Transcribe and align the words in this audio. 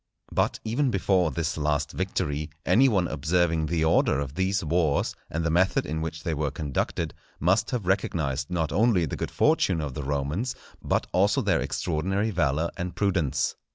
But 0.31 0.59
even 0.63 0.89
before 0.89 1.29
this 1.29 1.57
last 1.59 1.91
victory, 1.91 2.49
any 2.65 2.89
one 2.89 3.07
observing 3.07 3.67
the 3.67 3.85
order 3.85 4.19
of 4.19 4.33
these 4.33 4.63
wars, 4.65 5.15
and 5.29 5.45
the 5.45 5.51
method 5.51 5.85
in 5.85 6.01
which 6.01 6.23
they 6.23 6.33
were 6.33 6.49
conducted, 6.49 7.13
must 7.39 7.69
have 7.69 7.85
recognized 7.85 8.49
not 8.49 8.71
only 8.71 9.05
the 9.05 9.15
good 9.15 9.29
fortune 9.29 9.79
of 9.79 9.93
the 9.93 10.01
Romans, 10.01 10.55
but 10.81 11.05
also 11.11 11.43
their 11.43 11.61
extraordinary 11.61 12.31
valour 12.31 12.71
and 12.77 12.95
prudence. 12.95 13.55